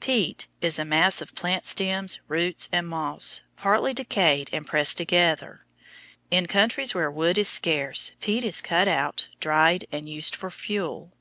Peat 0.00 0.48
is 0.60 0.80
a 0.80 0.84
mass 0.84 1.22
of 1.22 1.32
plant 1.36 1.64
stems, 1.64 2.20
roots, 2.26 2.68
and 2.72 2.88
moss, 2.88 3.42
partly 3.54 3.94
decayed 3.94 4.50
and 4.52 4.66
pressed 4.66 4.96
together. 4.96 5.64
In 6.28 6.46
countries 6.46 6.92
where 6.92 7.08
wood 7.08 7.38
is 7.38 7.48
scarce 7.48 8.10
peat 8.18 8.42
is 8.42 8.60
cut 8.60 8.88
out, 8.88 9.28
dried, 9.38 9.86
and 9.92 10.08
used 10.08 10.34
for 10.34 10.50
fuel. 10.50 11.12